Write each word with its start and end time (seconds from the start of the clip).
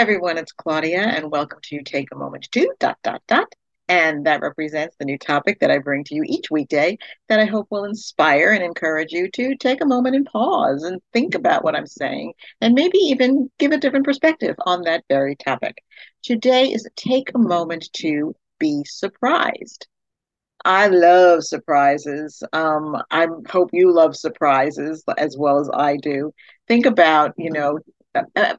Everyone. 0.00 0.38
It's 0.38 0.52
Claudia, 0.52 1.02
and 1.02 1.30
welcome 1.30 1.58
to 1.64 1.82
Take 1.82 2.08
a 2.10 2.16
Moment 2.16 2.48
to 2.52 2.72
dot 2.80 2.96
dot 3.04 3.20
dot. 3.28 3.54
And 3.86 4.24
that 4.24 4.40
represents 4.40 4.96
the 4.96 5.04
new 5.04 5.18
topic 5.18 5.60
that 5.60 5.70
I 5.70 5.76
bring 5.76 6.04
to 6.04 6.14
you 6.14 6.22
each 6.24 6.50
weekday 6.50 6.96
that 7.28 7.38
I 7.38 7.44
hope 7.44 7.66
will 7.68 7.84
inspire 7.84 8.52
and 8.52 8.64
encourage 8.64 9.12
you 9.12 9.30
to 9.32 9.56
take 9.56 9.82
a 9.82 9.86
moment 9.86 10.16
and 10.16 10.24
pause 10.24 10.84
and 10.84 11.02
think 11.12 11.34
about 11.34 11.64
what 11.64 11.76
I'm 11.76 11.86
saying 11.86 12.32
and 12.62 12.72
maybe 12.72 12.96
even 12.96 13.50
give 13.58 13.72
a 13.72 13.76
different 13.76 14.06
perspective 14.06 14.56
on 14.64 14.80
that 14.84 15.04
very 15.10 15.36
topic. 15.36 15.76
Today 16.22 16.72
is 16.72 16.88
take 16.96 17.32
a 17.34 17.38
moment 17.38 17.90
to 17.98 18.34
be 18.58 18.82
surprised. 18.86 19.86
I 20.64 20.86
love 20.86 21.44
surprises. 21.44 22.42
Um, 22.54 22.96
I 23.10 23.26
hope 23.50 23.68
you 23.74 23.92
love 23.92 24.16
surprises 24.16 25.04
as 25.18 25.36
well 25.36 25.58
as 25.58 25.68
I 25.74 25.98
do. 25.98 26.32
Think 26.68 26.86
about, 26.86 27.34
you 27.36 27.50
know, 27.50 27.80
uh, 28.14 28.54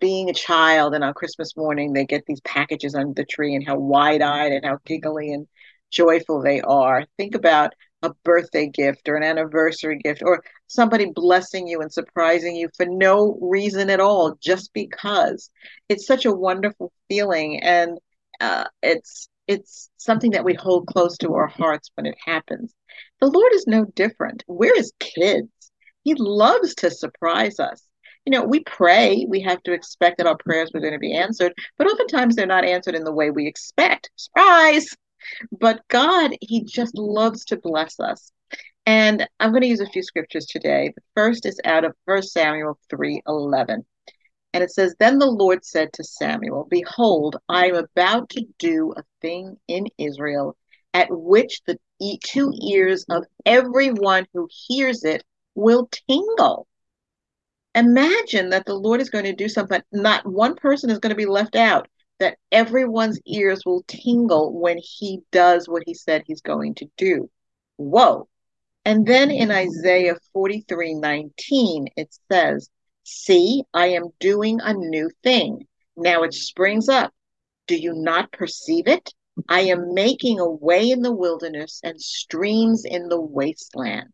being 0.00 0.30
a 0.30 0.34
child 0.34 0.94
and 0.94 1.04
on 1.04 1.14
Christmas 1.14 1.56
morning 1.56 1.92
they 1.92 2.04
get 2.04 2.24
these 2.26 2.40
packages 2.40 2.94
under 2.94 3.14
the 3.14 3.24
tree 3.24 3.54
and 3.54 3.66
how 3.66 3.78
wide-eyed 3.78 4.52
and 4.52 4.64
how 4.64 4.78
giggly 4.84 5.32
and 5.32 5.46
joyful 5.90 6.42
they 6.42 6.60
are. 6.60 7.04
Think 7.16 7.34
about 7.34 7.72
a 8.02 8.12
birthday 8.24 8.68
gift 8.68 9.08
or 9.08 9.16
an 9.16 9.22
anniversary 9.22 9.98
gift 9.98 10.22
or 10.24 10.42
somebody 10.66 11.06
blessing 11.14 11.66
you 11.66 11.80
and 11.80 11.92
surprising 11.92 12.56
you 12.56 12.68
for 12.76 12.86
no 12.86 13.38
reason 13.40 13.90
at 13.90 14.00
all, 14.00 14.36
just 14.40 14.72
because. 14.72 15.50
It's 15.88 16.06
such 16.06 16.24
a 16.24 16.32
wonderful 16.32 16.92
feeling 17.08 17.62
and 17.62 17.98
uh, 18.40 18.64
it's 18.82 19.28
it's 19.46 19.90
something 19.96 20.32
that 20.32 20.44
we 20.44 20.54
hold 20.54 20.88
close 20.88 21.16
to 21.18 21.34
our 21.34 21.46
hearts 21.46 21.90
when 21.94 22.06
it 22.06 22.16
happens. 22.24 22.74
The 23.20 23.28
Lord 23.28 23.52
is 23.54 23.66
no 23.68 23.84
different. 23.84 24.42
We're 24.48 24.74
his 24.74 24.92
kids. 24.98 25.48
He 26.02 26.14
loves 26.18 26.74
to 26.76 26.90
surprise 26.90 27.60
us. 27.60 27.85
You 28.26 28.32
know, 28.32 28.44
we 28.44 28.60
pray, 28.64 29.24
we 29.28 29.40
have 29.42 29.62
to 29.62 29.72
expect 29.72 30.18
that 30.18 30.26
our 30.26 30.36
prayers 30.36 30.70
were 30.74 30.80
going 30.80 30.92
to 30.92 30.98
be 30.98 31.16
answered, 31.16 31.54
but 31.78 31.86
oftentimes 31.86 32.34
they're 32.34 32.46
not 32.46 32.64
answered 32.64 32.96
in 32.96 33.04
the 33.04 33.12
way 33.12 33.30
we 33.30 33.46
expect. 33.46 34.10
Surprise! 34.16 34.88
But 35.52 35.80
God, 35.88 36.32
He 36.40 36.64
just 36.64 36.96
loves 36.96 37.44
to 37.46 37.56
bless 37.56 37.98
us. 38.00 38.32
And 38.84 39.26
I'm 39.40 39.50
going 39.50 39.62
to 39.62 39.68
use 39.68 39.80
a 39.80 39.86
few 39.86 40.02
scriptures 40.02 40.46
today. 40.46 40.92
The 40.94 41.02
first 41.14 41.46
is 41.46 41.60
out 41.64 41.84
of 41.84 41.94
1 42.04 42.22
Samuel 42.22 42.78
3 42.90 43.22
11. 43.26 43.84
And 44.52 44.64
it 44.64 44.70
says, 44.70 44.94
Then 44.98 45.18
the 45.18 45.26
Lord 45.26 45.64
said 45.64 45.92
to 45.92 46.04
Samuel, 46.04 46.66
Behold, 46.70 47.36
I 47.48 47.66
am 47.66 47.74
about 47.74 48.30
to 48.30 48.44
do 48.58 48.92
a 48.96 49.02
thing 49.20 49.56
in 49.68 49.86
Israel 49.98 50.56
at 50.94 51.08
which 51.10 51.60
the 51.66 51.78
two 52.24 52.52
ears 52.66 53.04
of 53.10 53.24
everyone 53.44 54.26
who 54.32 54.48
hears 54.50 55.04
it 55.04 55.24
will 55.54 55.90
tingle. 56.08 56.66
Imagine 57.76 58.48
that 58.50 58.64
the 58.64 58.74
Lord 58.74 59.02
is 59.02 59.10
going 59.10 59.26
to 59.26 59.34
do 59.34 59.50
something, 59.50 59.82
not 59.92 60.26
one 60.26 60.56
person 60.56 60.88
is 60.88 60.98
going 60.98 61.10
to 61.10 61.16
be 61.16 61.26
left 61.26 61.54
out, 61.54 61.86
that 62.18 62.38
everyone's 62.50 63.20
ears 63.26 63.60
will 63.66 63.84
tingle 63.86 64.58
when 64.58 64.78
he 64.82 65.20
does 65.30 65.68
what 65.68 65.82
he 65.84 65.92
said 65.92 66.22
he's 66.24 66.40
going 66.40 66.74
to 66.76 66.88
do. 66.96 67.30
Whoa. 67.76 68.28
And 68.86 69.06
then 69.06 69.30
in 69.30 69.50
Isaiah 69.50 70.16
43 70.32 70.94
19, 70.94 71.88
it 71.96 72.16
says, 72.32 72.70
See, 73.04 73.62
I 73.74 73.88
am 73.88 74.08
doing 74.20 74.58
a 74.62 74.72
new 74.72 75.10
thing. 75.22 75.66
Now 75.98 76.22
it 76.22 76.32
springs 76.32 76.88
up. 76.88 77.12
Do 77.66 77.76
you 77.76 77.92
not 77.92 78.32
perceive 78.32 78.88
it? 78.88 79.12
I 79.50 79.60
am 79.62 79.92
making 79.92 80.40
a 80.40 80.48
way 80.48 80.88
in 80.88 81.02
the 81.02 81.14
wilderness 81.14 81.80
and 81.84 82.00
streams 82.00 82.86
in 82.86 83.08
the 83.08 83.20
wasteland. 83.20 84.12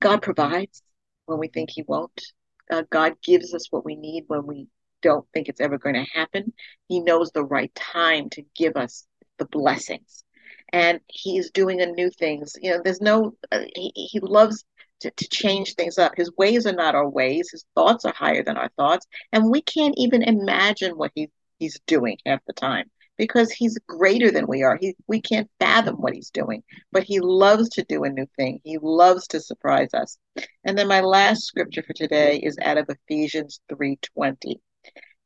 God 0.00 0.22
provides 0.22 0.82
when 1.26 1.38
we 1.38 1.48
think 1.48 1.70
He 1.70 1.84
won't. 1.86 2.22
Uh, 2.70 2.82
God 2.90 3.14
gives 3.22 3.54
us 3.54 3.70
what 3.70 3.84
we 3.84 3.96
need 3.96 4.24
when 4.26 4.46
we 4.46 4.68
don't 5.02 5.26
think 5.34 5.48
it's 5.48 5.60
ever 5.60 5.78
going 5.78 5.94
to 5.96 6.10
happen. 6.12 6.52
He 6.88 7.00
knows 7.00 7.30
the 7.30 7.44
right 7.44 7.74
time 7.74 8.30
to 8.30 8.42
give 8.54 8.76
us 8.76 9.06
the 9.38 9.44
blessings. 9.46 10.24
And 10.72 11.00
He's 11.08 11.50
doing 11.50 11.80
a 11.80 11.86
new 11.86 12.10
things. 12.10 12.54
You 12.60 12.72
know, 12.72 12.80
there's 12.82 13.00
no, 13.00 13.34
uh, 13.52 13.64
he, 13.74 13.92
he 13.94 14.20
loves 14.20 14.64
to, 15.00 15.10
to 15.10 15.28
change 15.28 15.74
things 15.74 15.98
up. 15.98 16.12
His 16.16 16.32
ways 16.36 16.66
are 16.66 16.72
not 16.72 16.94
our 16.94 17.08
ways. 17.08 17.50
His 17.50 17.64
thoughts 17.74 18.04
are 18.04 18.14
higher 18.14 18.42
than 18.42 18.56
our 18.56 18.70
thoughts. 18.76 19.06
And 19.32 19.50
we 19.50 19.60
can't 19.62 19.94
even 19.98 20.22
imagine 20.22 20.96
what 20.96 21.12
he, 21.14 21.30
he's 21.58 21.78
doing 21.86 22.18
half 22.24 22.40
the 22.46 22.52
time 22.52 22.90
because 23.16 23.50
he's 23.50 23.78
greater 23.86 24.30
than 24.30 24.46
we 24.46 24.62
are. 24.62 24.76
He, 24.80 24.96
we 25.06 25.20
can't 25.20 25.50
fathom 25.58 25.96
what 25.96 26.14
he's 26.14 26.30
doing, 26.30 26.62
but 26.92 27.04
he 27.04 27.20
loves 27.20 27.68
to 27.70 27.84
do 27.84 28.04
a 28.04 28.10
new 28.10 28.26
thing. 28.36 28.60
He 28.64 28.78
loves 28.80 29.28
to 29.28 29.40
surprise 29.40 29.94
us. 29.94 30.18
And 30.64 30.76
then 30.76 30.88
my 30.88 31.00
last 31.00 31.44
scripture 31.44 31.82
for 31.82 31.92
today 31.92 32.38
is 32.38 32.58
out 32.62 32.78
of 32.78 32.88
Ephesians 32.88 33.60
3:20. 33.68 34.60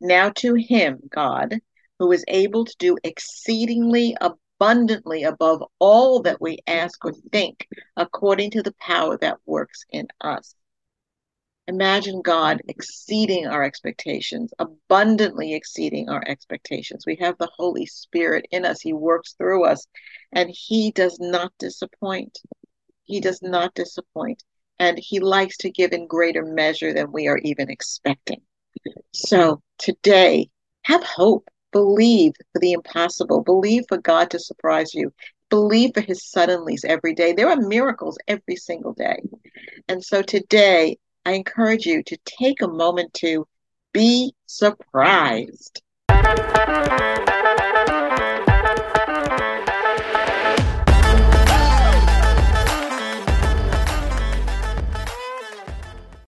Now 0.01 0.31
to 0.37 0.55
him, 0.55 1.01
God, 1.09 1.61
who 1.99 2.13
is 2.13 2.25
able 2.29 2.65
to 2.65 2.77
do 2.79 2.97
exceedingly 3.03 4.17
abundantly 4.21 5.25
above 5.25 5.63
all 5.79 6.23
that 6.23 6.41
we 6.41 6.59
ask 6.67 7.05
or 7.05 7.13
think, 7.33 7.67
according 7.97 8.51
to 8.53 8.63
the 8.63 8.75
power 8.81 9.17
that 9.19 9.39
works 9.47 9.85
in 9.91 10.09
us. 10.21 10.55
Imagine 11.69 12.23
God 12.23 12.63
exceeding 12.67 13.47
our 13.47 13.63
expectations, 13.63 14.53
abundantly 14.59 15.55
exceeding 15.55 16.09
our 16.09 16.23
expectations. 16.27 17.05
We 17.07 17.17
have 17.17 17.39
the 17.39 17.51
Holy 17.57 17.87
Spirit 17.87 18.47
in 18.51 18.65
us, 18.65 18.81
He 18.81 18.93
works 18.93 19.35
through 19.35 19.67
us, 19.67 19.87
and 20.33 20.51
He 20.51 20.91
does 20.91 21.19
not 21.21 21.53
disappoint. 21.59 22.39
He 23.05 23.21
does 23.21 23.41
not 23.43 23.75
disappoint. 23.75 24.43
And 24.81 24.99
He 24.99 25.21
likes 25.21 25.59
to 25.59 25.71
give 25.71 25.93
in 25.93 26.09
greater 26.09 26.45
measure 26.45 26.93
than 26.93 27.13
we 27.13 27.29
are 27.29 27.39
even 27.39 27.71
expecting. 27.71 28.41
So 29.13 29.63
today, 29.79 30.51
have 30.83 31.05
hope 31.05 31.49
Believe 31.73 32.33
for 32.53 32.61
the 32.61 32.73
impossible. 32.73 33.43
Believe 33.43 33.85
for 33.89 33.99
God 33.99 34.31
to 34.31 34.39
surprise 34.39 34.95
you. 34.95 35.13
Believe 35.51 35.93
for 35.95 36.01
his 36.01 36.23
suddenlies 36.23 36.85
every 36.85 37.15
day. 37.15 37.33
There 37.33 37.49
are 37.49 37.57
miracles 37.57 38.19
every 38.27 38.57
single 38.57 38.95
day. 38.95 39.23
And 39.87 40.03
so 40.03 40.23
today, 40.23 40.99
I 41.29 41.33
encourage 41.33 41.85
you 41.85 42.03
to 42.05 42.17
take 42.25 42.63
a 42.63 42.67
moment 42.67 43.13
to 43.21 43.47
be 43.93 44.33
surprised. 44.47 45.83